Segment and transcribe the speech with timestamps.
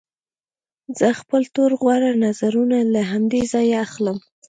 [0.99, 4.17] زه خپل ټول غوره نظرونه له همدې ځایه اخلم